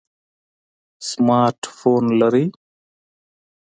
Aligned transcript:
سمارټ 1.09 1.59
فون 1.77 2.05
لرئ؟ 2.19 2.45